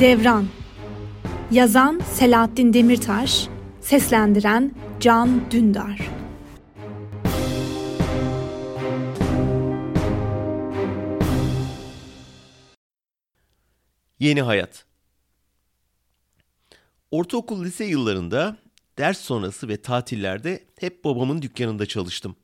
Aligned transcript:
Devran 0.00 0.46
Yazan 1.50 1.98
Selahattin 2.12 2.72
Demirtaş 2.72 3.48
Seslendiren 3.80 4.74
Can 5.00 5.50
Dündar 5.50 6.10
Yeni 14.18 14.42
Hayat 14.42 14.84
Ortaokul 17.10 17.64
lise 17.64 17.84
yıllarında 17.84 18.56
ders 18.98 19.20
sonrası 19.20 19.68
ve 19.68 19.82
tatillerde 19.82 20.64
hep 20.80 21.04
babamın 21.04 21.42
dükkanında 21.42 21.86
çalıştım. 21.86 22.36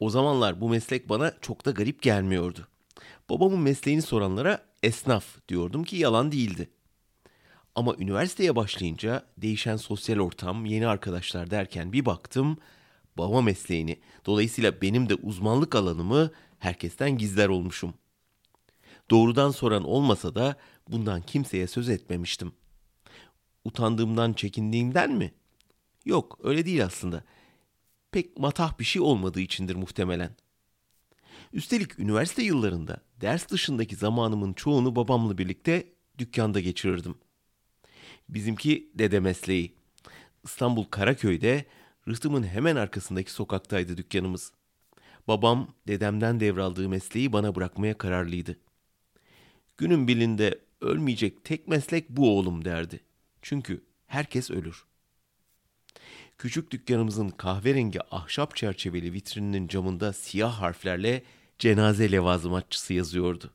O 0.00 0.10
zamanlar 0.10 0.60
bu 0.60 0.68
meslek 0.68 1.08
bana 1.08 1.34
çok 1.40 1.66
da 1.66 1.70
garip 1.70 2.02
gelmiyordu. 2.02 2.68
Babamın 3.30 3.60
mesleğini 3.60 4.02
soranlara 4.02 4.67
esnaf 4.82 5.48
diyordum 5.48 5.84
ki 5.84 5.96
yalan 5.96 6.32
değildi. 6.32 6.70
Ama 7.74 7.94
üniversiteye 7.98 8.56
başlayınca 8.56 9.26
değişen 9.38 9.76
sosyal 9.76 10.18
ortam, 10.18 10.66
yeni 10.66 10.86
arkadaşlar 10.86 11.50
derken 11.50 11.92
bir 11.92 12.06
baktım 12.06 12.58
baba 13.18 13.42
mesleğini, 13.42 14.00
dolayısıyla 14.26 14.82
benim 14.82 15.08
de 15.08 15.14
uzmanlık 15.14 15.74
alanımı 15.74 16.30
herkesten 16.58 17.18
gizler 17.18 17.48
olmuşum. 17.48 17.94
Doğrudan 19.10 19.50
soran 19.50 19.84
olmasa 19.84 20.34
da 20.34 20.56
bundan 20.88 21.22
kimseye 21.22 21.66
söz 21.66 21.88
etmemiştim. 21.88 22.52
Utandığımdan, 23.64 24.32
çekindiğimden 24.32 25.12
mi? 25.12 25.34
Yok, 26.04 26.38
öyle 26.42 26.66
değil 26.66 26.84
aslında. 26.84 27.24
Pek 28.12 28.38
matah 28.38 28.78
bir 28.78 28.84
şey 28.84 29.02
olmadığı 29.02 29.40
içindir 29.40 29.76
muhtemelen. 29.76 30.36
Üstelik 31.52 31.98
üniversite 31.98 32.42
yıllarında 32.42 33.00
ders 33.20 33.48
dışındaki 33.48 33.96
zamanımın 33.96 34.52
çoğunu 34.52 34.96
babamla 34.96 35.38
birlikte 35.38 35.86
dükkanda 36.18 36.60
geçirirdim. 36.60 37.14
Bizimki 38.28 38.90
dede 38.94 39.20
mesleği. 39.20 39.74
İstanbul 40.44 40.84
Karaköy'de 40.84 41.64
rıhtımın 42.08 42.42
hemen 42.42 42.76
arkasındaki 42.76 43.32
sokaktaydı 43.32 43.96
dükkanımız. 43.96 44.52
Babam 45.28 45.74
dedemden 45.88 46.40
devraldığı 46.40 46.88
mesleği 46.88 47.32
bana 47.32 47.54
bırakmaya 47.54 47.98
kararlıydı. 47.98 48.58
Günün 49.76 50.08
birinde 50.08 50.60
ölmeyecek 50.80 51.44
tek 51.44 51.68
meslek 51.68 52.08
bu 52.08 52.38
oğlum 52.38 52.64
derdi. 52.64 53.00
Çünkü 53.42 53.84
herkes 54.06 54.50
ölür. 54.50 54.87
Küçük 56.38 56.70
dükkanımızın 56.70 57.28
kahverengi 57.28 58.14
ahşap 58.14 58.56
çerçeveli 58.56 59.12
vitrininin 59.12 59.68
camında 59.68 60.12
siyah 60.12 60.60
harflerle 60.60 61.22
cenaze 61.58 62.12
levazımatçısı 62.12 62.94
yazıyordu. 62.94 63.50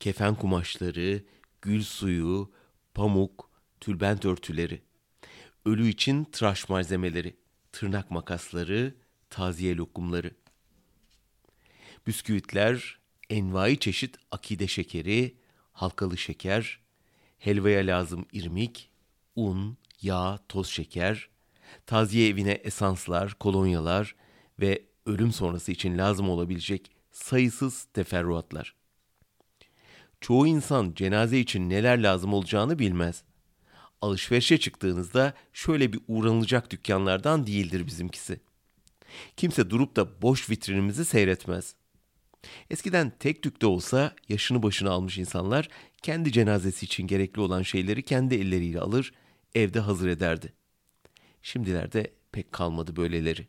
Kefen 0.00 0.34
kumaşları, 0.34 1.24
gül 1.62 1.82
suyu, 1.82 2.52
pamuk, 2.94 3.50
tülbent 3.80 4.24
örtüleri, 4.24 4.82
ölü 5.64 5.88
için 5.88 6.24
tıraş 6.24 6.68
malzemeleri, 6.68 7.36
tırnak 7.72 8.10
makasları, 8.10 8.94
taziye 9.30 9.76
lokumları. 9.76 10.30
Bisküvitler, 12.06 12.98
envai 13.30 13.78
çeşit 13.78 14.16
akide 14.30 14.66
şekeri, 14.66 15.36
halkalı 15.72 16.18
şeker, 16.18 16.80
helvaya 17.38 17.86
lazım 17.86 18.26
irmik, 18.32 18.90
un, 19.36 19.76
yağ, 20.04 20.38
toz 20.48 20.68
şeker, 20.68 21.28
taziye 21.86 22.28
evine 22.28 22.52
esanslar, 22.52 23.34
kolonyalar 23.34 24.14
ve 24.60 24.82
ölüm 25.06 25.32
sonrası 25.32 25.72
için 25.72 25.98
lazım 25.98 26.28
olabilecek 26.28 26.90
sayısız 27.10 27.84
teferruatlar. 27.84 28.74
Çoğu 30.20 30.46
insan 30.46 30.92
cenaze 30.96 31.38
için 31.38 31.70
neler 31.70 32.02
lazım 32.02 32.34
olacağını 32.34 32.78
bilmez. 32.78 33.22
Alışverişe 34.00 34.58
çıktığınızda 34.58 35.34
şöyle 35.52 35.92
bir 35.92 36.00
uğranılacak 36.08 36.70
dükkanlardan 36.70 37.46
değildir 37.46 37.86
bizimkisi. 37.86 38.40
Kimse 39.36 39.70
durup 39.70 39.96
da 39.96 40.22
boş 40.22 40.50
vitrinimizi 40.50 41.04
seyretmez. 41.04 41.74
Eskiden 42.70 43.12
tek 43.18 43.42
tük 43.42 43.64
olsa 43.64 44.14
yaşını 44.28 44.62
başına 44.62 44.90
almış 44.90 45.18
insanlar 45.18 45.68
kendi 46.02 46.32
cenazesi 46.32 46.86
için 46.86 47.06
gerekli 47.06 47.40
olan 47.40 47.62
şeyleri 47.62 48.02
kendi 48.02 48.34
elleriyle 48.34 48.80
alır, 48.80 49.12
evde 49.54 49.80
hazır 49.80 50.08
ederdi. 50.08 50.52
Şimdilerde 51.42 52.12
pek 52.32 52.52
kalmadı 52.52 52.96
böyleleri. 52.96 53.46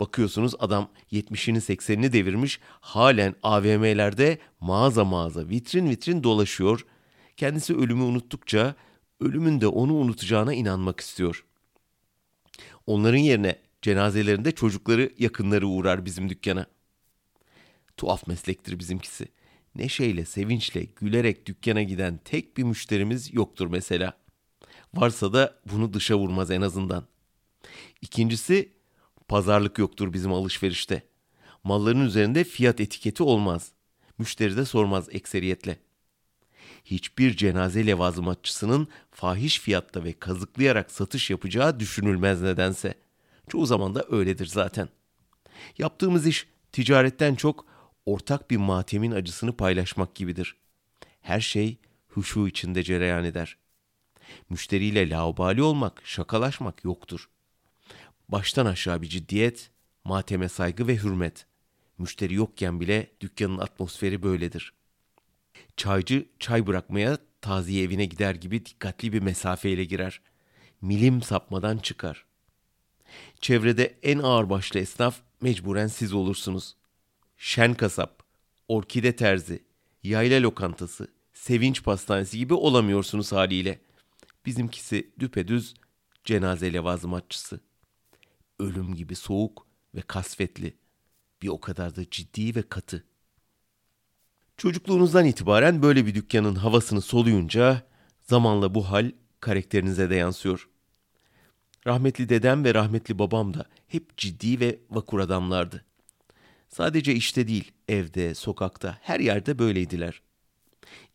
Bakıyorsunuz 0.00 0.54
adam 0.58 0.90
70'ini 1.12 1.58
80'ini 1.58 2.12
devirmiş 2.12 2.60
halen 2.80 3.34
AVM'lerde 3.42 4.38
mağaza 4.60 5.04
mağaza 5.04 5.48
vitrin 5.48 5.90
vitrin 5.90 6.22
dolaşıyor. 6.22 6.86
Kendisi 7.36 7.76
ölümü 7.76 8.02
unuttukça 8.02 8.74
ölümün 9.20 9.60
de 9.60 9.66
onu 9.66 9.94
unutacağına 9.94 10.54
inanmak 10.54 11.00
istiyor. 11.00 11.44
Onların 12.86 13.18
yerine 13.18 13.58
cenazelerinde 13.82 14.52
çocukları 14.52 15.12
yakınları 15.18 15.66
uğrar 15.66 16.04
bizim 16.04 16.28
dükkana. 16.28 16.66
Tuhaf 17.96 18.26
meslektir 18.26 18.78
bizimkisi. 18.78 19.28
Neşeyle, 19.74 20.24
sevinçle, 20.24 20.84
gülerek 20.84 21.46
dükkana 21.46 21.82
giden 21.82 22.20
tek 22.24 22.56
bir 22.56 22.62
müşterimiz 22.62 23.34
yoktur 23.34 23.66
mesela. 23.66 24.21
Varsa 24.94 25.32
da 25.32 25.58
bunu 25.72 25.92
dışa 25.92 26.18
vurmaz 26.18 26.50
en 26.50 26.60
azından. 26.62 27.04
İkincisi 28.00 28.72
Pazarlık 29.28 29.78
yoktur 29.78 30.12
bizim 30.12 30.32
alışverişte. 30.32 31.02
Malların 31.64 32.06
üzerinde 32.06 32.44
fiyat 32.44 32.80
etiketi 32.80 33.22
olmaz. 33.22 33.72
Müşteri 34.18 34.56
de 34.56 34.64
sormaz 34.64 35.08
ekseriyetle. 35.10 35.78
Hiçbir 36.84 37.36
cenaze 37.36 37.86
levazımatçısının 37.86 38.88
fahiş 39.10 39.60
fiyatta 39.60 40.04
ve 40.04 40.12
kazıklayarak 40.12 40.90
satış 40.90 41.30
yapacağı 41.30 41.80
düşünülmez 41.80 42.42
nedense. 42.42 42.94
Çoğu 43.48 43.66
zaman 43.66 43.94
da 43.94 44.04
öyledir 44.10 44.46
zaten. 44.46 44.88
Yaptığımız 45.78 46.26
iş 46.26 46.46
ticaretten 46.72 47.34
çok 47.34 47.66
ortak 48.06 48.50
bir 48.50 48.56
matemin 48.56 49.10
acısını 49.12 49.56
paylaşmak 49.56 50.14
gibidir. 50.14 50.56
Her 51.20 51.40
şey 51.40 51.78
huşu 52.08 52.48
içinde 52.48 52.82
cereyan 52.82 53.24
eder. 53.24 53.56
Müşteriyle 54.50 55.10
laubali 55.10 55.62
olmak, 55.62 56.02
şakalaşmak 56.04 56.84
yoktur. 56.84 57.28
Baştan 58.28 58.66
aşağı 58.66 59.02
bir 59.02 59.08
ciddiyet, 59.08 59.70
mateme 60.04 60.48
saygı 60.48 60.86
ve 60.86 60.96
hürmet. 60.96 61.46
Müşteri 61.98 62.34
yokken 62.34 62.80
bile 62.80 63.10
dükkanın 63.20 63.58
atmosferi 63.58 64.22
böyledir. 64.22 64.72
Çaycı 65.76 66.26
çay 66.38 66.66
bırakmaya 66.66 67.18
taziye 67.40 67.84
evine 67.84 68.04
gider 68.04 68.34
gibi 68.34 68.66
dikkatli 68.66 69.12
bir 69.12 69.22
mesafeyle 69.22 69.84
girer. 69.84 70.20
Milim 70.80 71.22
sapmadan 71.22 71.78
çıkar. 71.78 72.24
Çevrede 73.40 73.98
en 74.02 74.18
ağırbaşlı 74.18 74.80
esnaf 74.80 75.20
mecburen 75.40 75.86
siz 75.86 76.12
olursunuz. 76.12 76.76
Şen 77.36 77.74
kasap, 77.74 78.22
orkide 78.68 79.16
terzi, 79.16 79.62
yayla 80.02 80.42
lokantası, 80.42 81.08
sevinç 81.34 81.82
pastanesi 81.82 82.38
gibi 82.38 82.54
olamıyorsunuz 82.54 83.32
haliyle. 83.32 83.80
Bizimkisi 84.46 85.10
düpedüz 85.18 85.74
cenaze 86.24 86.72
levazımatçısı.'' 86.72 87.72
ölüm 88.62 88.94
gibi 88.94 89.14
soğuk 89.14 89.66
ve 89.94 90.00
kasvetli, 90.00 90.76
bir 91.42 91.48
o 91.48 91.60
kadar 91.60 91.96
da 91.96 92.10
ciddi 92.10 92.54
ve 92.54 92.62
katı. 92.62 93.04
Çocukluğunuzdan 94.56 95.26
itibaren 95.26 95.82
böyle 95.82 96.06
bir 96.06 96.14
dükkanın 96.14 96.54
havasını 96.54 97.00
soluyunca 97.00 97.82
zamanla 98.20 98.74
bu 98.74 98.90
hal 98.90 99.12
karakterinize 99.40 100.10
de 100.10 100.14
yansıyor. 100.14 100.68
Rahmetli 101.86 102.28
dedem 102.28 102.64
ve 102.64 102.74
rahmetli 102.74 103.18
babam 103.18 103.54
da 103.54 103.66
hep 103.86 104.16
ciddi 104.16 104.60
ve 104.60 104.78
vakur 104.90 105.20
adamlardı. 105.20 105.84
Sadece 106.68 107.14
işte 107.14 107.48
değil, 107.48 107.72
evde, 107.88 108.34
sokakta, 108.34 108.98
her 109.02 109.20
yerde 109.20 109.58
böyleydiler. 109.58 110.22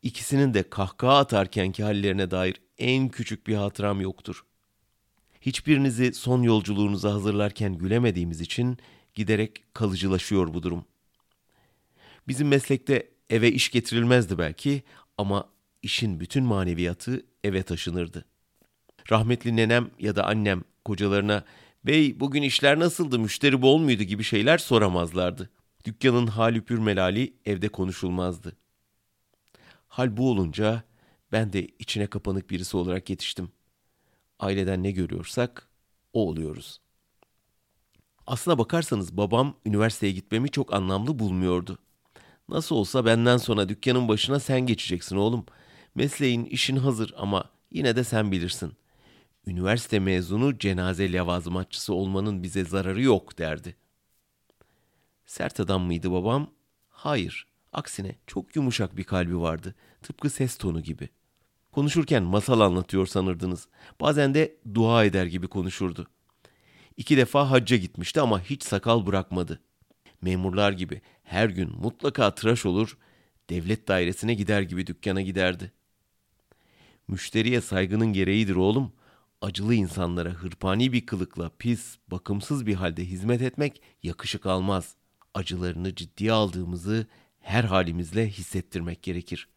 İkisinin 0.02 0.54
de 0.54 0.70
kahkaha 0.70 1.18
atarkenki 1.18 1.84
hallerine 1.84 2.32
dair 2.32 2.62
en 2.80 3.10
küçük 3.10 3.48
bir 3.48 3.56
hatıram 3.56 4.02
yoktur. 4.02 4.46
Hiçbirinizi 5.42 6.14
son 6.14 6.42
yolculuğunuza 6.42 7.14
hazırlarken 7.14 7.74
gülemediğimiz 7.74 8.42
için 8.42 8.78
giderek 9.14 9.74
kalıcılaşıyor 9.74 10.54
bu 10.54 10.64
durum. 10.64 10.86
Bizim 12.28 12.48
meslekte 12.48 13.10
eve 13.30 13.52
iş 13.52 13.72
getirilmezdi 13.72 14.38
belki 14.38 14.84
ama 15.18 15.50
işin 15.84 16.20
bütün 16.20 16.44
maneviyatı 16.44 17.26
eve 17.44 17.64
taşınırdı. 17.64 18.26
Rahmetli 19.12 19.56
nenem 19.56 19.90
ya 20.00 20.16
da 20.16 20.26
annem 20.26 20.64
kocalarına 20.86 21.44
"Bey 21.84 22.20
bugün 22.20 22.42
işler 22.42 22.80
nasıldı, 22.80 23.20
müşteri 23.20 23.62
bol 23.62 23.78
muydu?" 23.78 24.04
gibi 24.04 24.24
şeyler 24.24 24.58
soramazlardı. 24.58 25.50
Dükkanın 25.86 26.28
hal 26.28 26.62
pür 26.62 26.80
melali 26.80 27.34
evde 27.46 27.70
konuşulmazdı. 27.70 28.58
Hal 29.88 30.18
bu 30.18 30.32
olunca 30.32 30.84
ben 31.32 31.54
de 31.54 31.68
içine 31.80 32.08
kapanık 32.08 32.50
birisi 32.50 32.78
olarak 32.78 33.10
yetiştim 33.10 33.52
aileden 34.40 34.84
ne 34.84 34.92
görüyorsak 34.92 35.68
o 36.14 36.28
oluyoruz. 36.28 36.82
Aslına 38.28 38.58
bakarsanız 38.58 39.18
babam 39.18 39.56
üniversiteye 39.66 40.14
gitmemi 40.14 40.52
çok 40.52 40.74
anlamlı 40.74 41.20
bulmuyordu. 41.20 41.80
Nasıl 42.50 42.76
olsa 42.76 43.06
benden 43.06 43.38
sonra 43.38 43.70
dükkanın 43.70 44.08
başına 44.08 44.40
sen 44.40 44.62
geçeceksin 44.62 45.16
oğlum. 45.16 45.46
Mesleğin, 45.96 46.46
işin 46.46 46.78
hazır 46.78 47.14
ama 47.18 47.50
yine 47.72 47.96
de 47.96 48.04
sen 48.04 48.32
bilirsin. 48.32 48.74
Üniversite 49.48 50.00
mezunu 50.00 50.60
cenaze 50.60 51.14
levazımatçısı 51.14 51.94
olmanın 51.94 52.44
bize 52.44 52.66
zararı 52.66 53.02
yok 53.02 53.38
derdi. 53.40 53.76
Sert 55.26 55.60
adam 55.60 55.84
mıydı 55.84 56.12
babam? 56.12 56.52
Hayır. 56.90 57.48
Aksine 57.74 58.16
çok 58.28 58.56
yumuşak 58.56 58.98
bir 58.98 59.04
kalbi 59.04 59.40
vardı. 59.40 59.76
Tıpkı 60.02 60.30
ses 60.30 60.58
tonu 60.58 60.82
gibi. 60.84 61.10
Konuşurken 61.78 62.24
masal 62.24 62.60
anlatıyor 62.60 63.08
sanırdınız. 63.08 63.68
Bazen 64.02 64.34
de 64.34 64.56
dua 64.74 65.06
eder 65.06 65.26
gibi 65.26 65.48
konuşurdu. 65.48 66.08
İki 66.98 67.18
defa 67.18 67.52
hacca 67.52 67.78
gitmişti 67.78 68.22
ama 68.22 68.42
hiç 68.42 68.64
sakal 68.64 69.06
bırakmadı. 69.06 69.62
Memurlar 70.22 70.72
gibi 70.72 71.02
her 71.24 71.50
gün 71.50 71.72
mutlaka 71.82 72.36
tıraş 72.36 72.66
olur, 72.66 72.98
devlet 73.50 73.88
dairesine 73.88 74.34
gider 74.34 74.62
gibi 74.62 74.88
dükkana 74.88 75.22
giderdi. 75.22 75.72
Müşteriye 77.08 77.62
saygının 77.62 78.14
gereğidir 78.14 78.56
oğlum. 78.56 78.94
Acılı 79.42 79.74
insanlara 79.74 80.30
hırpani 80.30 80.94
bir 80.94 81.06
kılıkla 81.06 81.52
pis, 81.60 81.98
bakımsız 82.08 82.66
bir 82.66 82.76
halde 82.76 83.06
hizmet 83.06 83.42
etmek 83.42 83.82
yakışık 84.04 84.46
almaz. 84.46 84.96
Acılarını 85.34 85.96
ciddiye 85.96 86.32
aldığımızı 86.32 87.08
her 87.40 87.64
halimizle 87.64 88.30
hissettirmek 88.30 89.04
gerekir. 89.04 89.48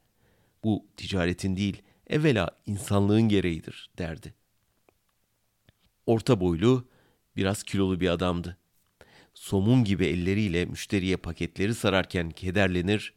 Bu 0.65 0.87
ticaretin 0.97 1.57
değil, 1.57 1.83
evvela 2.11 2.51
insanlığın 2.67 3.29
gereğidir 3.29 3.91
derdi. 3.99 4.35
Orta 6.07 6.41
boylu, 6.41 6.89
biraz 7.37 7.63
kilolu 7.63 8.01
bir 8.01 8.09
adamdı. 8.09 8.57
Somun 9.35 9.85
gibi 9.85 10.07
elleriyle 10.07 10.65
müşteriye 10.65 11.17
paketleri 11.17 11.75
sararken 11.75 12.31
kederlenir, 12.31 13.15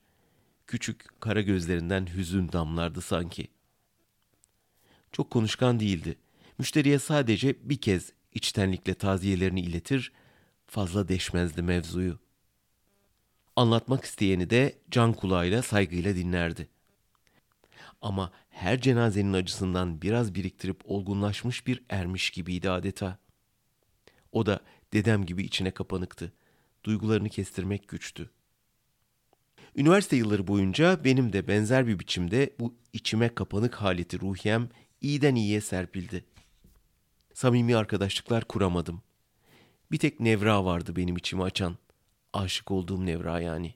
küçük 0.67 1.21
kara 1.21 1.41
gözlerinden 1.41 2.07
hüzün 2.15 2.51
damlardı 2.51 3.01
sanki. 3.01 3.47
Çok 5.11 5.31
konuşkan 5.31 5.79
değildi. 5.79 6.15
Müşteriye 6.57 6.99
sadece 6.99 7.69
bir 7.69 7.77
kez 7.77 8.11
içtenlikle 8.33 8.93
taziyelerini 8.93 9.61
iletir, 9.61 10.11
fazla 10.67 11.07
deşmezdi 11.07 11.61
mevzuyu. 11.61 12.19
Anlatmak 13.55 14.05
isteyeni 14.05 14.49
de 14.49 14.75
can 14.91 15.13
kulağıyla 15.13 15.61
saygıyla 15.61 16.15
dinlerdi. 16.15 16.72
Ama 18.01 18.31
her 18.49 18.81
cenazenin 18.81 19.33
acısından 19.33 20.01
biraz 20.01 20.35
biriktirip 20.35 20.81
olgunlaşmış 20.85 21.67
bir 21.67 21.83
ermiş 21.89 22.29
gibiydi 22.29 22.69
adeta. 22.69 23.17
O 24.31 24.45
da 24.45 24.59
dedem 24.93 25.25
gibi 25.25 25.43
içine 25.43 25.71
kapanıktı. 25.71 26.33
Duygularını 26.83 27.29
kestirmek 27.29 27.87
güçtü. 27.87 28.29
Üniversite 29.75 30.15
yılları 30.15 30.47
boyunca 30.47 31.03
benim 31.03 31.33
de 31.33 31.47
benzer 31.47 31.87
bir 31.87 31.99
biçimde 31.99 32.55
bu 32.59 32.75
içime 32.93 33.35
kapanık 33.35 33.75
haleti 33.75 34.19
ruhiyem 34.21 34.69
iyiden 35.01 35.35
iyiye 35.35 35.61
serpildi. 35.61 36.25
Samimi 37.33 37.75
arkadaşlıklar 37.75 38.45
kuramadım. 38.45 39.01
Bir 39.91 39.97
tek 39.97 40.19
Nevra 40.19 40.65
vardı 40.65 40.95
benim 40.95 41.17
içimi 41.17 41.43
açan. 41.43 41.77
Aşık 42.33 42.71
olduğum 42.71 43.05
Nevra 43.05 43.39
yani. 43.39 43.75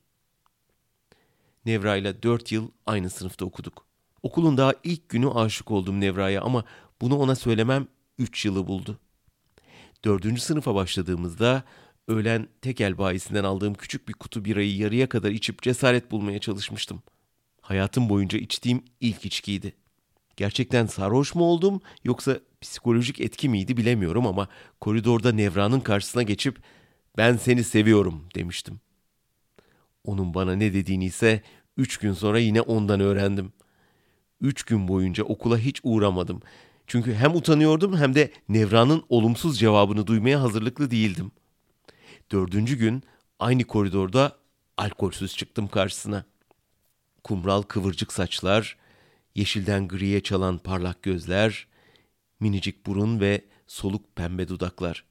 Nevra 1.66 1.96
ile 1.96 2.24
dört 2.24 2.52
yıl 2.52 2.72
aynı 2.86 3.10
sınıfta 3.10 3.46
okuduk. 3.46 3.87
Okulun 4.24 4.58
daha 4.58 4.74
ilk 4.84 5.10
günü 5.10 5.30
aşık 5.30 5.72
oldum 5.72 6.02
Nevra'ya 6.02 6.42
ama 6.42 6.64
bunu 7.02 7.18
ona 7.18 7.36
söylemem 7.36 7.88
üç 8.18 8.46
yılı 8.46 8.68
buldu. 8.68 9.00
Dördüncü 10.06 10.42
sınıfa 10.42 10.76
başladığımızda 10.76 11.64
öğlen 12.08 12.48
tekel 12.62 12.98
bayisinden 12.98 13.44
aldığım 13.44 13.74
küçük 13.74 14.08
bir 14.08 14.14
kutu 14.14 14.46
birayı 14.46 14.78
yarıya 14.78 15.10
kadar 15.10 15.32
içip 15.32 15.62
cesaret 15.62 16.12
bulmaya 16.12 16.40
çalışmıştım. 16.40 17.04
Hayatım 17.62 18.10
boyunca 18.10 18.40
içtiğim 18.40 18.84
ilk 19.02 19.26
içkiydi. 19.26 19.74
Gerçekten 20.36 20.86
sarhoş 20.86 21.36
mu 21.36 21.44
oldum 21.44 21.82
yoksa 22.04 22.40
psikolojik 22.62 23.22
etki 23.22 23.50
miydi 23.50 23.78
bilemiyorum 23.78 24.28
ama 24.28 24.48
koridorda 24.82 25.32
Nevra'nın 25.32 25.80
karşısına 25.80 26.24
geçip 26.24 26.62
ben 27.18 27.38
seni 27.38 27.64
seviyorum 27.64 28.26
demiştim. 28.36 28.80
Onun 30.04 30.34
bana 30.34 30.56
ne 30.56 30.74
dediğini 30.74 31.06
ise 31.06 31.42
üç 31.78 31.98
gün 31.98 32.14
sonra 32.14 32.40
yine 32.40 32.62
ondan 32.62 33.00
öğrendim. 33.00 33.54
Üç 34.42 34.64
gün 34.64 34.88
boyunca 34.88 35.24
okula 35.24 35.58
hiç 35.58 35.80
uğramadım. 35.84 36.42
Çünkü 36.88 37.14
hem 37.14 37.36
utanıyordum 37.36 37.98
hem 37.98 38.16
de 38.16 38.32
Nevra'nın 38.50 39.04
olumsuz 39.10 39.60
cevabını 39.60 40.08
duymaya 40.08 40.42
hazırlıklı 40.42 40.92
değildim. 40.92 41.32
Dördüncü 42.32 42.78
gün 42.78 43.04
aynı 43.40 43.64
koridorda 43.64 44.38
alkolsüz 44.78 45.38
çıktım 45.38 45.68
karşısına. 45.68 46.26
Kumral 47.24 47.62
kıvırcık 47.62 48.14
saçlar, 48.14 48.78
yeşilden 49.36 49.88
griye 49.88 50.24
çalan 50.24 50.58
parlak 50.58 51.04
gözler, 51.04 51.68
minicik 52.40 52.86
burun 52.86 53.20
ve 53.20 53.46
soluk 53.68 54.16
pembe 54.16 54.48
dudaklar. 54.48 55.04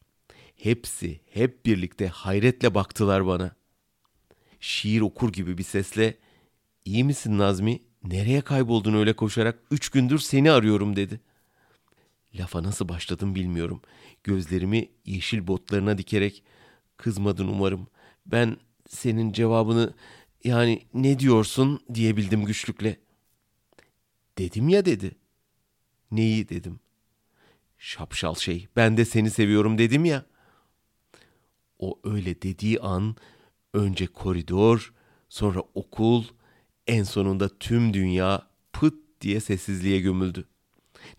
Hepsi 0.56 1.20
hep 1.30 1.66
birlikte 1.66 2.08
hayretle 2.08 2.74
baktılar 2.74 3.26
bana. 3.26 3.56
Şiir 4.60 5.00
okur 5.00 5.32
gibi 5.32 5.58
bir 5.58 5.62
sesle 5.62 6.18
"İyi 6.84 7.04
misin 7.04 7.38
Nazmi? 7.38 7.82
Nereye 8.04 8.40
kayboldun 8.40 8.94
öyle 8.94 9.12
koşarak? 9.12 9.58
Üç 9.70 9.88
gündür 9.88 10.18
seni 10.18 10.50
arıyorum." 10.50 10.96
dedi. 10.96 11.20
Lafa 12.34 12.62
nasıl 12.62 12.88
başladım 12.88 13.34
bilmiyorum. 13.34 13.80
Gözlerimi 14.24 14.88
yeşil 15.04 15.46
botlarına 15.46 15.98
dikerek 15.98 16.42
kızmadın 16.96 17.48
umarım. 17.48 17.86
Ben 18.26 18.56
senin 18.88 19.32
cevabını 19.32 19.94
yani 20.44 20.82
ne 20.94 21.18
diyorsun 21.18 21.80
diyebildim 21.94 22.44
güçlükle. 22.44 22.96
Dedim 24.38 24.68
ya 24.68 24.84
dedi. 24.84 25.16
Neyi 26.10 26.48
dedim. 26.48 26.80
Şapşal 27.78 28.34
şey 28.34 28.68
ben 28.76 28.96
de 28.96 29.04
seni 29.04 29.30
seviyorum 29.30 29.78
dedim 29.78 30.04
ya. 30.04 30.26
O 31.78 32.00
öyle 32.04 32.42
dediği 32.42 32.80
an 32.80 33.16
önce 33.74 34.06
koridor, 34.06 34.94
sonra 35.28 35.60
okul, 35.74 36.24
en 36.86 37.02
sonunda 37.02 37.58
tüm 37.58 37.94
dünya 37.94 38.42
pıt 38.72 38.94
diye 39.20 39.40
sessizliğe 39.40 40.00
gömüldü. 40.00 40.44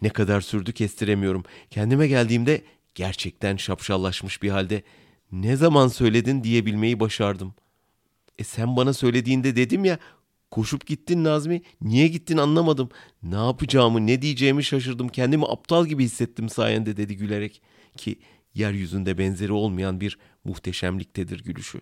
Ne 0.01 0.09
kadar 0.09 0.41
sürdü 0.41 0.73
kestiremiyorum. 0.73 1.43
Kendime 1.69 2.07
geldiğimde 2.07 2.61
gerçekten 2.95 3.57
şapşallaşmış 3.57 4.43
bir 4.43 4.49
halde 4.49 4.83
ne 5.31 5.55
zaman 5.55 5.87
söyledin 5.87 6.43
diyebilmeyi 6.43 6.99
başardım. 6.99 7.53
E 8.39 8.43
sen 8.43 8.77
bana 8.77 8.93
söylediğinde 8.93 9.55
dedim 9.55 9.85
ya 9.85 9.99
koşup 10.51 10.85
gittin 10.87 11.23
Nazmi. 11.23 11.61
Niye 11.81 12.07
gittin 12.07 12.37
anlamadım. 12.37 12.89
Ne 13.23 13.35
yapacağımı 13.35 14.07
ne 14.07 14.21
diyeceğimi 14.21 14.63
şaşırdım. 14.63 15.09
Kendimi 15.09 15.45
aptal 15.45 15.85
gibi 15.87 16.03
hissettim 16.03 16.49
sayende 16.49 16.97
dedi 16.97 17.17
gülerek. 17.17 17.61
Ki 17.97 18.19
yeryüzünde 18.53 19.17
benzeri 19.17 19.51
olmayan 19.51 20.01
bir 20.01 20.17
muhteşemliktedir 20.43 21.43
gülüşü. 21.43 21.81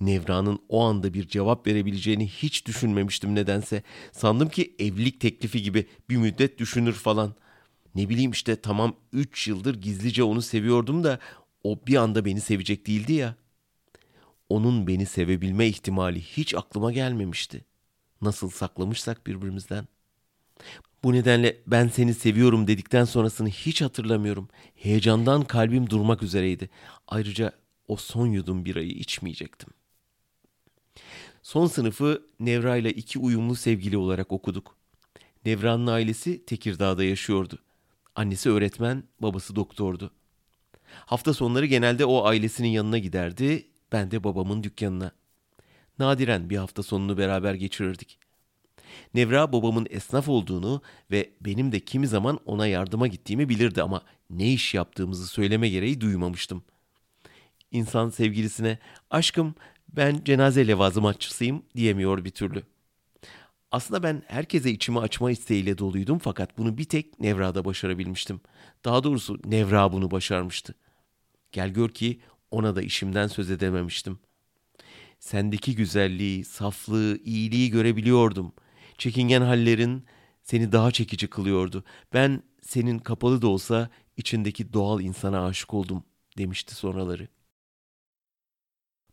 Nevra'nın 0.00 0.58
o 0.68 0.84
anda 0.84 1.14
bir 1.14 1.28
cevap 1.28 1.66
verebileceğini 1.66 2.28
hiç 2.28 2.66
düşünmemiştim 2.66 3.34
nedense. 3.34 3.82
Sandım 4.12 4.48
ki 4.48 4.74
evlilik 4.78 5.20
teklifi 5.20 5.62
gibi 5.62 5.86
bir 6.10 6.16
müddet 6.16 6.58
düşünür 6.58 6.92
falan. 6.92 7.34
Ne 7.94 8.08
bileyim 8.08 8.30
işte 8.30 8.56
tamam 8.56 8.96
üç 9.12 9.48
yıldır 9.48 9.82
gizlice 9.82 10.22
onu 10.22 10.42
seviyordum 10.42 11.04
da 11.04 11.18
o 11.64 11.78
bir 11.86 11.96
anda 11.96 12.24
beni 12.24 12.40
sevecek 12.40 12.86
değildi 12.86 13.12
ya. 13.12 13.34
Onun 14.48 14.86
beni 14.86 15.06
sevebilme 15.06 15.66
ihtimali 15.66 16.20
hiç 16.20 16.54
aklıma 16.54 16.92
gelmemişti. 16.92 17.64
Nasıl 18.22 18.50
saklamışsak 18.50 19.26
birbirimizden. 19.26 19.88
Bu 21.04 21.12
nedenle 21.12 21.56
ben 21.66 21.88
seni 21.88 22.14
seviyorum 22.14 22.66
dedikten 22.66 23.04
sonrasını 23.04 23.48
hiç 23.48 23.82
hatırlamıyorum. 23.82 24.48
Heyecandan 24.74 25.44
kalbim 25.44 25.90
durmak 25.90 26.22
üzereydi. 26.22 26.70
Ayrıca 27.08 27.52
o 27.88 27.96
son 27.96 28.26
yudum 28.26 28.64
birayı 28.64 28.90
içmeyecektim. 28.90 29.68
Son 31.42 31.66
sınıfı 31.66 32.26
Nevra 32.40 32.76
ile 32.76 32.92
iki 32.92 33.18
uyumlu 33.18 33.54
sevgili 33.54 33.96
olarak 33.96 34.32
okuduk. 34.32 34.76
Nevra'nın 35.44 35.86
ailesi 35.86 36.46
Tekirdağ'da 36.46 37.04
yaşıyordu. 37.04 37.58
Annesi 38.14 38.50
öğretmen, 38.50 39.04
babası 39.20 39.56
doktordu. 39.56 40.10
Hafta 41.06 41.34
sonları 41.34 41.66
genelde 41.66 42.04
o 42.04 42.24
ailesinin 42.24 42.68
yanına 42.68 42.98
giderdi, 42.98 43.66
ben 43.92 44.10
de 44.10 44.24
babamın 44.24 44.62
dükkanına. 44.62 45.12
Nadiren 45.98 46.50
bir 46.50 46.56
hafta 46.56 46.82
sonunu 46.82 47.18
beraber 47.18 47.54
geçirirdik. 47.54 48.18
Nevra 49.14 49.52
babamın 49.52 49.86
esnaf 49.90 50.28
olduğunu 50.28 50.82
ve 51.10 51.30
benim 51.40 51.72
de 51.72 51.80
kimi 51.80 52.06
zaman 52.06 52.40
ona 52.46 52.66
yardıma 52.66 53.06
gittiğimi 53.06 53.48
bilirdi 53.48 53.82
ama 53.82 54.02
ne 54.30 54.52
iş 54.52 54.74
yaptığımızı 54.74 55.26
söyleme 55.26 55.68
gereği 55.68 56.00
duymamıştım. 56.00 56.62
İnsan 57.70 58.10
sevgilisine 58.10 58.78
aşkım 59.10 59.54
ben 59.96 60.20
cenaze 60.24 60.68
levazımatçısıyım 60.68 61.62
diyemiyor 61.76 62.24
bir 62.24 62.30
türlü. 62.30 62.62
Aslında 63.72 64.02
ben 64.02 64.22
herkese 64.26 64.70
içimi 64.70 65.00
açma 65.00 65.30
isteğiyle 65.30 65.78
doluydum 65.78 66.18
fakat 66.18 66.58
bunu 66.58 66.78
bir 66.78 66.84
tek 66.84 67.20
Nevra'da 67.20 67.64
başarabilmiştim. 67.64 68.40
Daha 68.84 69.04
doğrusu 69.04 69.38
Nevra 69.44 69.92
bunu 69.92 70.10
başarmıştı. 70.10 70.74
Gel 71.52 71.70
gör 71.70 71.88
ki 71.88 72.20
ona 72.50 72.76
da 72.76 72.82
işimden 72.82 73.26
söz 73.26 73.50
edememiştim. 73.50 74.18
Sendeki 75.18 75.74
güzelliği, 75.74 76.44
saflığı, 76.44 77.18
iyiliği 77.24 77.70
görebiliyordum. 77.70 78.52
Çekingen 78.98 79.42
hallerin 79.42 80.04
seni 80.42 80.72
daha 80.72 80.90
çekici 80.90 81.26
kılıyordu. 81.26 81.84
Ben 82.12 82.42
senin 82.62 82.98
kapalı 82.98 83.42
da 83.42 83.48
olsa 83.48 83.90
içindeki 84.16 84.72
doğal 84.72 85.00
insana 85.00 85.46
aşık 85.46 85.74
oldum 85.74 86.04
demişti 86.38 86.74
sonraları. 86.74 87.28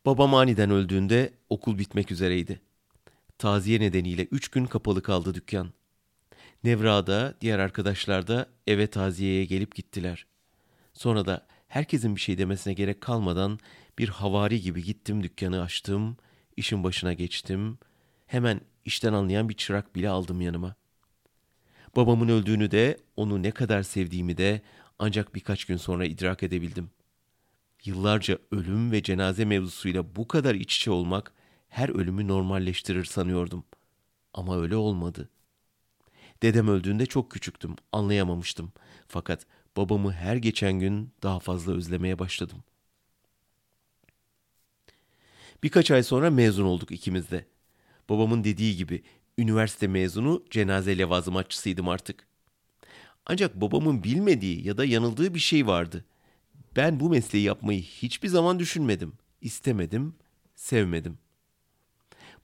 Babam 0.08 0.34
aniden 0.34 0.72
öldüğünde 0.72 1.34
okul 1.50 1.78
bitmek 1.78 2.12
üzereydi. 2.12 2.62
Taziye 3.38 3.80
nedeniyle 3.80 4.24
üç 4.24 4.48
gün 4.48 4.66
kapalı 4.66 5.02
kaldı 5.02 5.34
dükkan. 5.34 5.74
Nevra 6.64 7.08
da 7.08 7.34
diğer 7.42 7.60
arkadaşlar 7.60 8.28
da 8.28 8.50
eve 8.68 8.88
taziyeye 8.88 9.46
gelip 9.46 9.76
gittiler. 9.76 10.26
Sonra 10.94 11.26
da 11.26 11.48
herkesin 11.68 12.16
bir 12.16 12.22
şey 12.22 12.38
demesine 12.38 12.74
gerek 12.74 13.02
kalmadan 13.02 13.60
bir 14.00 14.10
havari 14.10 14.62
gibi 14.62 14.84
gittim 14.84 15.24
dükkanı 15.24 15.62
açtım, 15.62 16.18
işin 16.58 16.84
başına 16.84 17.14
geçtim. 17.14 17.80
Hemen 18.28 18.62
işten 18.86 19.14
anlayan 19.14 19.50
bir 19.50 19.56
çırak 19.56 19.96
bile 19.96 20.10
aldım 20.10 20.42
yanıma. 20.42 20.76
Babamın 21.96 22.28
öldüğünü 22.28 22.72
de 22.72 22.98
onu 23.16 23.44
ne 23.44 23.52
kadar 23.52 23.84
sevdiğimi 23.84 24.38
de 24.38 24.62
ancak 25.00 25.36
birkaç 25.36 25.66
gün 25.66 25.78
sonra 25.78 26.06
idrak 26.06 26.44
edebildim. 26.44 26.90
Yıllarca 27.88 28.38
ölüm 28.52 28.92
ve 28.92 29.04
cenaze 29.04 29.46
mevzusuyla 29.46 30.16
bu 30.16 30.28
kadar 30.28 30.56
iç 30.56 30.78
içe 30.78 30.92
olmak 30.92 31.34
her 31.70 31.90
ölümü 31.90 32.28
normalleştirir 32.28 33.06
sanıyordum. 33.06 33.64
Ama 34.34 34.62
öyle 34.62 34.76
olmadı. 34.76 35.30
Dedem 36.42 36.68
öldüğünde 36.68 37.06
çok 37.06 37.32
küçüktüm, 37.32 37.76
anlayamamıştım. 37.92 38.72
Fakat 39.08 39.46
babamı 39.78 40.14
her 40.14 40.36
geçen 40.36 40.80
gün 40.80 41.12
daha 41.24 41.40
fazla 41.40 41.74
özlemeye 41.74 42.20
başladım. 42.20 42.64
Birkaç 45.64 45.92
ay 45.92 46.04
sonra 46.04 46.30
mezun 46.30 46.66
olduk 46.66 46.92
ikimiz 46.92 47.32
de. 47.32 47.46
Babamın 48.10 48.44
dediği 48.44 48.78
gibi 48.78 49.04
üniversite 49.38 49.88
mezunu 49.88 50.44
cenaze 50.50 50.98
levazımatçısıydım 50.98 51.90
artık. 51.90 52.28
Ancak 53.26 53.62
babamın 53.62 54.04
bilmediği 54.04 54.68
ya 54.68 54.78
da 54.78 54.86
yanıldığı 54.86 55.34
bir 55.34 55.40
şey 55.40 55.68
vardı. 55.68 56.06
Ben 56.78 57.00
bu 57.00 57.10
mesleği 57.10 57.44
yapmayı 57.44 57.82
hiçbir 57.82 58.28
zaman 58.28 58.60
düşünmedim, 58.60 59.14
istemedim, 59.42 60.16
sevmedim. 60.56 61.18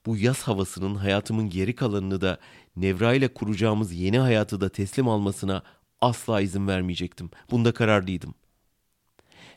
Bu 0.06 0.16
yaz 0.16 0.42
havasının 0.42 0.94
hayatımın 0.94 1.50
geri 1.50 1.74
kalanını 1.74 2.20
da 2.20 2.38
Nevra 2.76 3.14
ile 3.14 3.28
kuracağımız 3.28 3.92
yeni 3.92 4.18
hayatı 4.18 4.60
da 4.60 4.68
teslim 4.68 5.08
almasına 5.08 5.62
asla 6.00 6.40
izin 6.40 6.68
vermeyecektim. 6.68 7.30
Bunda 7.50 7.74
kararlıydım. 7.74 8.34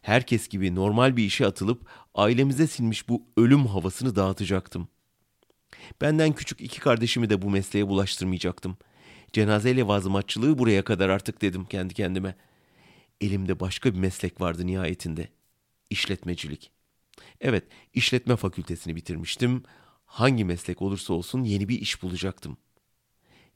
Herkes 0.02 0.48
gibi 0.48 0.76
normal 0.76 1.18
bir 1.18 1.24
işe 1.24 1.46
atılıp 1.46 1.88
ailemize 2.16 2.68
sinmiş 2.68 3.10
bu 3.10 3.24
ölüm 3.38 3.66
havasını 3.66 4.16
dağıtacaktım. 4.16 4.88
Benden 6.02 6.34
küçük 6.34 6.62
iki 6.62 6.80
kardeşimi 6.80 7.30
de 7.30 7.42
bu 7.42 7.50
mesleğe 7.50 7.88
bulaştırmayacaktım. 7.88 8.78
Cenaze 9.34 9.78
levazımatçılığı 9.78 10.58
buraya 10.58 10.84
kadar 10.84 11.10
artık 11.10 11.42
dedim 11.42 11.66
kendi 11.66 11.94
kendime. 11.94 12.36
Elimde 13.22 13.60
başka 13.60 13.94
bir 13.94 14.00
meslek 14.00 14.42
vardı 14.42 14.68
nihayetinde. 14.68 15.30
İşletmecilik. 15.90 16.72
Evet, 17.42 17.64
işletme 17.94 18.36
fakültesini 18.36 18.96
bitirmiştim. 18.96 19.64
Hangi 20.06 20.46
meslek 20.46 20.82
olursa 20.82 21.14
olsun 21.14 21.44
yeni 21.44 21.70
bir 21.70 21.82
iş 21.82 22.02
bulacaktım. 22.02 22.58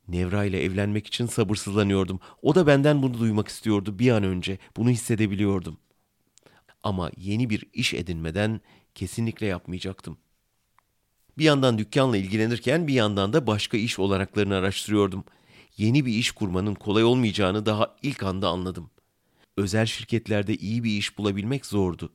Nevra 0.07 0.45
ile 0.45 0.63
evlenmek 0.63 1.07
için 1.07 1.25
sabırsızlanıyordum. 1.25 2.19
O 2.41 2.55
da 2.55 2.67
benden 2.67 3.01
bunu 3.01 3.19
duymak 3.19 3.47
istiyordu 3.47 3.99
bir 3.99 4.11
an 4.11 4.23
önce. 4.23 4.57
Bunu 4.77 4.89
hissedebiliyordum. 4.89 5.77
Ama 6.83 7.11
yeni 7.17 7.49
bir 7.49 7.65
iş 7.73 7.93
edinmeden 7.93 8.61
kesinlikle 8.95 9.45
yapmayacaktım. 9.45 10.17
Bir 11.37 11.43
yandan 11.43 11.77
dükkanla 11.77 12.17
ilgilenirken 12.17 12.87
bir 12.87 12.93
yandan 12.93 13.33
da 13.33 13.47
başka 13.47 13.77
iş 13.77 13.99
olanaklarını 13.99 14.55
araştırıyordum. 14.55 15.23
Yeni 15.77 16.05
bir 16.05 16.13
iş 16.13 16.31
kurmanın 16.31 16.75
kolay 16.75 17.03
olmayacağını 17.03 17.65
daha 17.65 17.95
ilk 18.01 18.23
anda 18.23 18.49
anladım. 18.49 18.89
Özel 19.61 19.85
şirketlerde 19.85 20.55
iyi 20.55 20.83
bir 20.83 20.97
iş 20.97 21.17
bulabilmek 21.17 21.65
zordu. 21.65 22.13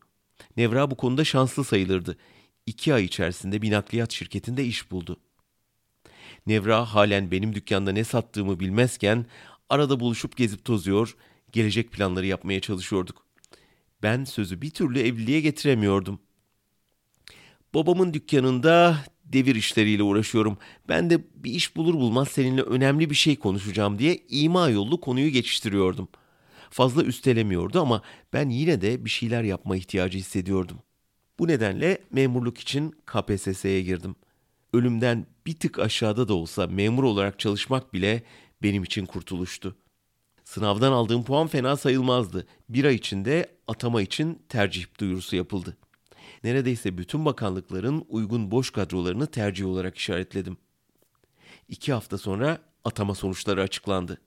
Nevra 0.57 0.91
bu 0.91 0.97
konuda 0.97 1.25
şanslı 1.25 1.65
sayılırdı. 1.65 2.17
İki 2.67 2.95
ay 2.95 3.05
içerisinde 3.05 3.63
bir 3.63 3.71
nakliyat 3.71 4.13
şirketinde 4.13 4.65
iş 4.65 4.91
buldu. 4.91 5.17
Nevra 6.47 6.95
halen 6.95 7.31
benim 7.31 7.55
dükkanda 7.55 7.93
ne 7.93 8.05
sattığımı 8.05 8.61
bilmezken 8.61 9.27
arada 9.69 10.01
buluşup 10.01 10.37
gezip 10.37 10.65
tozuyor, 10.65 11.17
gelecek 11.53 11.93
planları 11.93 12.27
yapmaya 12.27 12.61
çalışıyorduk. 12.61 13.27
Ben 14.03 14.25
sözü 14.25 14.63
bir 14.63 14.71
türlü 14.71 15.01
evliliğe 15.01 15.41
getiremiyordum. 15.41 16.21
Babamın 17.75 18.15
dükkanında 18.15 18.99
devir 19.25 19.55
işleriyle 19.55 20.03
uğraşıyorum. 20.03 20.59
Ben 20.89 21.11
de 21.11 21.25
bir 21.35 21.51
iş 21.51 21.77
bulur 21.77 21.95
bulmaz 21.95 22.29
seninle 22.29 22.63
önemli 22.63 23.11
bir 23.11 23.15
şey 23.15 23.37
konuşacağım 23.37 23.99
diye 23.99 24.19
ima 24.29 24.69
yollu 24.69 25.01
konuyu 25.01 25.31
geçiştiriyordum. 25.31 26.09
Fazla 26.71 27.03
üstelemiyordu 27.03 27.81
ama 27.81 28.03
ben 28.33 28.49
yine 28.49 28.81
de 28.81 29.05
bir 29.05 29.11
şeyler 29.11 29.43
yapma 29.43 29.77
ihtiyacı 29.77 30.19
hissediyordum. 30.19 30.79
Bu 31.39 31.49
nedenle 31.49 31.99
memurluk 32.13 32.59
için 32.59 32.95
KPSS'ye 33.07 33.83
girdim. 33.83 34.17
Ölümden 34.73 35.27
bir 35.47 35.59
tık 35.59 35.79
aşağıda 35.79 36.29
da 36.29 36.35
olsa 36.35 36.67
memur 36.67 37.05
olarak 37.05 37.39
çalışmak 37.39 37.95
bile 37.95 38.23
benim 38.63 38.85
için 38.85 39.07
kurtuluştu. 39.07 39.77
Sınavdan 40.45 40.93
aldığım 40.93 41.25
puan 41.25 41.47
fena 41.47 41.77
sayılmazdı. 41.77 42.47
Bir 42.69 42.85
ay 42.85 42.95
içinde 42.95 43.47
atama 43.69 44.03
için 44.03 44.43
tercih 44.49 44.85
duyurusu 45.01 45.37
yapıldı. 45.37 45.77
Neredeyse 46.45 46.99
bütün 46.99 47.25
bakanlıkların 47.25 48.05
uygun 48.09 48.51
boş 48.51 48.71
kadrolarını 48.71 49.27
tercih 49.27 49.67
olarak 49.67 49.99
işaretledim. 49.99 50.57
İki 51.69 51.93
hafta 51.93 52.19
sonra 52.19 52.59
atama 52.85 53.15
sonuçları 53.15 53.63
açıklandı. 53.63 54.21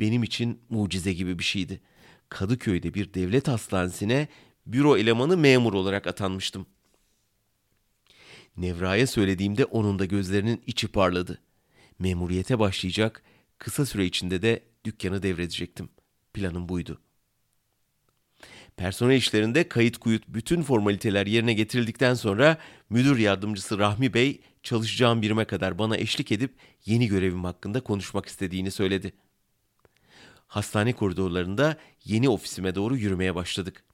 Benim 0.00 0.22
için 0.22 0.60
mucize 0.70 1.12
gibi 1.12 1.38
bir 1.38 1.44
şeydi. 1.44 1.80
Kadıköy'de 2.28 2.94
bir 2.94 3.14
devlet 3.14 3.48
hastanesine 3.48 4.28
büro 4.66 4.96
elemanı 4.96 5.36
memur 5.36 5.72
olarak 5.72 6.06
atanmıştım. 6.06 6.66
Nevra'ya 8.56 9.06
söylediğimde 9.06 9.64
onun 9.64 9.98
da 9.98 10.04
gözlerinin 10.04 10.62
içi 10.66 10.88
parladı. 10.88 11.42
Memuriyete 11.98 12.58
başlayacak, 12.58 13.22
kısa 13.58 13.86
süre 13.86 14.04
içinde 14.04 14.42
de 14.42 14.62
dükkanı 14.84 15.22
devredecektim. 15.22 15.88
Planım 16.32 16.68
buydu. 16.68 17.00
Personel 18.76 19.16
işlerinde 19.16 19.68
kayıt 19.68 19.98
kuyut 19.98 20.28
bütün 20.28 20.62
formaliteler 20.62 21.26
yerine 21.26 21.52
getirildikten 21.52 22.14
sonra 22.14 22.58
müdür 22.90 23.18
yardımcısı 23.18 23.78
Rahmi 23.78 24.14
Bey 24.14 24.40
çalışacağım 24.62 25.22
birime 25.22 25.44
kadar 25.44 25.78
bana 25.78 25.96
eşlik 25.96 26.32
edip 26.32 26.54
yeni 26.84 27.08
görevim 27.08 27.44
hakkında 27.44 27.80
konuşmak 27.80 28.26
istediğini 28.26 28.70
söyledi. 28.70 29.12
Hastane 30.46 30.92
koridorlarında 30.92 31.76
yeni 32.04 32.28
ofisime 32.28 32.74
doğru 32.74 32.96
yürümeye 32.96 33.34
başladık. 33.34 33.84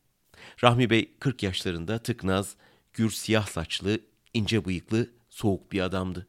Rahmi 0.65 0.91
Bey 0.91 1.13
40 1.19 1.43
yaşlarında 1.43 1.99
tıknaz, 1.99 2.57
gür 2.93 3.11
siyah 3.11 3.47
saçlı, 3.47 4.01
ince 4.35 4.65
bıyıklı, 4.65 5.11
soğuk 5.31 5.73
bir 5.73 5.81
adamdı. 5.81 6.27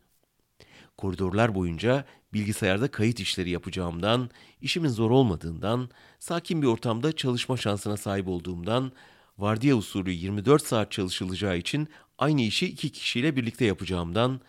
Koridorlar 0.98 1.56
boyunca 1.56 2.06
bilgisayarda 2.34 2.92
kayıt 2.92 3.20
işleri 3.20 3.50
yapacağımdan, 3.50 4.30
işimin 4.62 4.90
zor 4.90 5.12
olmadığından, 5.12 5.90
sakin 6.20 6.62
bir 6.62 6.68
ortamda 6.68 7.16
çalışma 7.16 7.58
şansına 7.58 7.98
sahip 7.98 8.28
olduğumdan, 8.28 8.92
vardiya 9.38 9.76
usulü 9.76 10.12
24 10.12 10.66
saat 10.66 10.92
çalışılacağı 10.92 11.58
için 11.58 11.88
aynı 12.18 12.42
işi 12.42 12.66
iki 12.68 12.90
kişiyle 12.90 13.36
birlikte 13.36 13.66
yapacağımdan, 13.66 14.42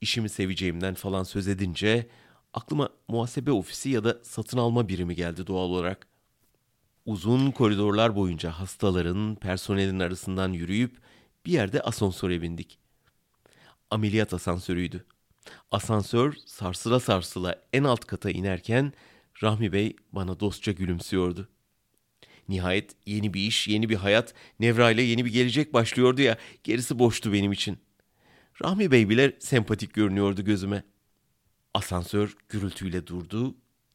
işimi 0.00 0.28
seveceğimden 0.28 0.94
falan 0.94 1.22
söz 1.22 1.48
edince 1.48 2.08
aklıma 2.54 2.88
muhasebe 3.08 3.52
ofisi 3.52 3.90
ya 3.90 4.04
da 4.04 4.18
satın 4.22 4.58
alma 4.58 4.88
birimi 4.88 5.14
geldi 5.14 5.46
doğal 5.46 5.70
olarak. 5.70 6.06
Uzun 7.06 7.50
koridorlar 7.50 8.16
boyunca 8.16 8.50
hastaların, 8.50 9.34
personelin 9.34 10.00
arasından 10.00 10.52
yürüyüp 10.52 10.98
bir 11.46 11.52
yerde 11.52 11.80
asansöre 11.80 12.42
bindik. 12.42 12.78
Ameliyat 13.90 14.34
asansörüydü. 14.34 15.04
Asansör 15.70 16.34
sarsıla 16.46 17.00
sarsıla 17.00 17.62
en 17.72 17.84
alt 17.84 18.04
kata 18.04 18.30
inerken 18.30 18.92
Rahmi 19.42 19.72
Bey 19.72 19.96
bana 20.12 20.40
dostça 20.40 20.72
gülümsüyordu. 20.72 21.48
Nihayet 22.48 22.96
yeni 23.06 23.34
bir 23.34 23.40
iş, 23.40 23.68
yeni 23.68 23.88
bir 23.88 23.96
hayat, 23.96 24.34
Nevra 24.60 24.90
ile 24.90 25.02
yeni 25.02 25.24
bir 25.24 25.32
gelecek 25.32 25.74
başlıyordu 25.74 26.22
ya, 26.22 26.38
gerisi 26.64 26.98
boştu 26.98 27.32
benim 27.32 27.52
için. 27.52 27.78
Rahmi 28.62 28.90
Bey 28.90 29.08
bile 29.08 29.36
sempatik 29.38 29.94
görünüyordu 29.94 30.44
gözüme. 30.44 30.84
Asansör 31.74 32.36
gürültüyle 32.48 33.06
durdu, 33.06 33.54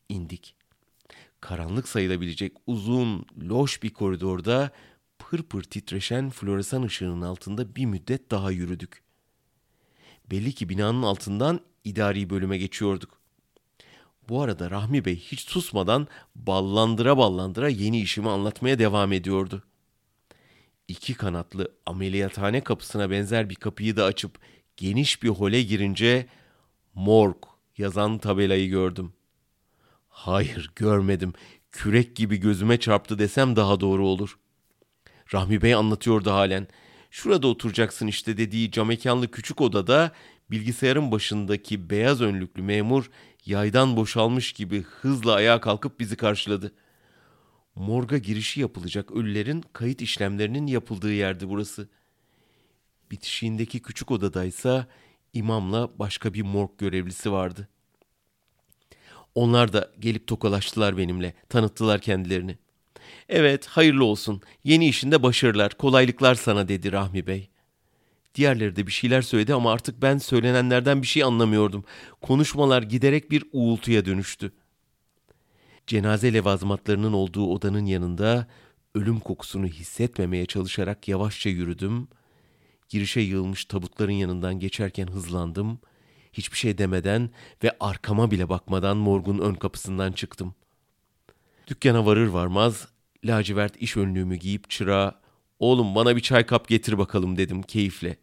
indik. 0.09 0.55
Karanlık 1.41 1.87
sayılabilecek 1.87 2.53
uzun, 2.67 3.25
loş 3.41 3.83
bir 3.83 3.93
koridorda 3.93 4.71
pır 5.19 5.43
pır 5.43 5.63
titreşen 5.63 6.29
floresan 6.29 6.83
ışığının 6.83 7.21
altında 7.21 7.75
bir 7.75 7.85
müddet 7.85 8.31
daha 8.31 8.51
yürüdük. 8.51 9.03
Belli 10.31 10.53
ki 10.53 10.69
binanın 10.69 11.03
altından 11.03 11.59
idari 11.83 12.29
bölüme 12.29 12.57
geçiyorduk. 12.57 13.19
Bu 14.29 14.41
arada 14.41 14.71
Rahmi 14.71 15.05
Bey 15.05 15.15
hiç 15.15 15.39
susmadan 15.39 16.07
ballandıra 16.35 17.17
ballandıra 17.17 17.69
yeni 17.69 18.01
işimi 18.01 18.29
anlatmaya 18.29 18.79
devam 18.79 19.13
ediyordu. 19.13 19.63
İki 20.87 21.13
kanatlı 21.13 21.71
ameliyathane 21.85 22.63
kapısına 22.63 23.11
benzer 23.11 23.49
bir 23.49 23.55
kapıyı 23.55 23.97
da 23.97 24.05
açıp 24.05 24.39
geniş 24.77 25.23
bir 25.23 25.29
hole 25.29 25.63
girince 25.63 26.27
morg 26.93 27.48
yazan 27.79 28.17
tabelayı 28.17 28.69
gördüm. 28.69 29.13
Hayır 30.09 30.71
görmedim. 30.75 31.33
Kürek 31.71 32.15
gibi 32.15 32.37
gözüme 32.37 32.79
çarptı 32.79 33.19
desem 33.19 33.55
daha 33.55 33.79
doğru 33.79 34.07
olur. 34.07 34.39
Rahmi 35.33 35.61
Bey 35.61 35.73
anlatıyordu 35.73 36.31
halen. 36.31 36.67
Şurada 37.11 37.47
oturacaksın 37.47 38.07
işte 38.07 38.37
dediği 38.37 38.71
camekanlı 38.71 39.31
küçük 39.31 39.61
odada 39.61 40.11
bilgisayarın 40.51 41.11
başındaki 41.11 41.89
beyaz 41.89 42.21
önlüklü 42.21 42.61
memur 42.61 43.09
yaydan 43.45 43.95
boşalmış 43.95 44.53
gibi 44.53 44.81
hızla 44.81 45.33
ayağa 45.33 45.61
kalkıp 45.61 45.99
bizi 45.99 46.15
karşıladı. 46.17 46.73
Morga 47.75 48.17
girişi 48.17 48.61
yapılacak 48.61 49.11
ölülerin 49.11 49.63
kayıt 49.73 50.01
işlemlerinin 50.01 50.67
yapıldığı 50.67 51.13
yerdi 51.13 51.49
burası. 51.49 51.89
Bitişiğindeki 53.11 53.81
küçük 53.81 54.11
odadaysa 54.11 54.87
imamla 55.33 55.99
başka 55.99 56.33
bir 56.33 56.41
morg 56.41 56.71
görevlisi 56.77 57.31
vardı. 57.31 57.67
Onlar 59.35 59.73
da 59.73 59.91
gelip 59.99 60.27
tokalaştılar 60.27 60.97
benimle, 60.97 61.33
tanıttılar 61.49 62.01
kendilerini. 62.01 62.57
Evet, 63.29 63.65
hayırlı 63.67 64.05
olsun. 64.05 64.41
Yeni 64.63 64.87
işinde 64.87 65.23
başarılar, 65.23 65.73
kolaylıklar 65.77 66.35
sana 66.35 66.67
dedi 66.67 66.91
Rahmi 66.91 67.27
Bey. 67.27 67.49
Diğerleri 68.35 68.75
de 68.75 68.87
bir 68.87 68.91
şeyler 68.91 69.21
söyledi 69.21 69.53
ama 69.53 69.71
artık 69.71 70.01
ben 70.01 70.17
söylenenlerden 70.17 71.01
bir 71.01 71.07
şey 71.07 71.23
anlamıyordum. 71.23 71.83
Konuşmalar 72.21 72.83
giderek 72.83 73.31
bir 73.31 73.43
uğultuya 73.51 74.05
dönüştü. 74.05 74.51
Cenaze 75.87 76.33
levazımatlarının 76.33 77.13
olduğu 77.13 77.47
odanın 77.47 77.85
yanında 77.85 78.47
ölüm 78.95 79.19
kokusunu 79.19 79.67
hissetmemeye 79.67 80.45
çalışarak 80.45 81.07
yavaşça 81.07 81.49
yürüdüm. 81.49 82.07
Girişe 82.89 83.21
yığılmış 83.21 83.65
tabutların 83.65 84.11
yanından 84.11 84.59
geçerken 84.59 85.07
hızlandım. 85.07 85.79
Hiçbir 86.33 86.57
şey 86.57 86.77
demeden 86.77 87.29
ve 87.63 87.77
arkama 87.79 88.31
bile 88.31 88.49
bakmadan 88.49 88.97
morgun 88.97 89.39
ön 89.39 89.53
kapısından 89.53 90.11
çıktım. 90.11 90.55
Dükkana 91.67 92.05
varır 92.05 92.27
varmaz 92.27 92.87
lacivert 93.25 93.81
iş 93.81 93.97
önlüğümü 93.97 94.35
giyip 94.35 94.69
çırağa 94.69 95.21
"Oğlum 95.59 95.95
bana 95.95 96.15
bir 96.15 96.21
çay 96.21 96.45
kap 96.45 96.67
getir 96.67 96.97
bakalım." 96.97 97.37
dedim 97.37 97.61
keyifle. 97.61 98.17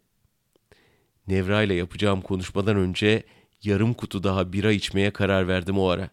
Nevra 1.27 1.63
ile 1.63 1.73
yapacağım 1.73 2.21
konuşmadan 2.21 2.77
önce 2.77 3.23
yarım 3.63 3.93
kutu 3.93 4.23
daha 4.23 4.53
bira 4.53 4.71
içmeye 4.71 5.11
karar 5.11 5.47
verdim 5.47 5.79
o 5.79 5.87
ara. 5.87 6.09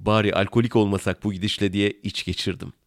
Bari 0.00 0.34
alkolik 0.34 0.76
olmasak 0.76 1.24
bu 1.24 1.32
gidişle 1.32 1.72
diye 1.72 1.90
iç 1.90 2.24
geçirdim.'' 2.24 2.85